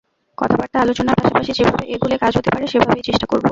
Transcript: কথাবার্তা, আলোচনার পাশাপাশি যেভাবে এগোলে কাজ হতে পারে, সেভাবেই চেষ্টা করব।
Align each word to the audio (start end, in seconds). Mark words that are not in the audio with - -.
কথাবার্তা, 0.37 0.77
আলোচনার 0.79 1.17
পাশাপাশি 1.17 1.51
যেভাবে 1.57 1.83
এগোলে 1.93 2.15
কাজ 2.17 2.33
হতে 2.37 2.49
পারে, 2.53 2.65
সেভাবেই 2.67 3.07
চেষ্টা 3.07 3.25
করব। 3.25 3.45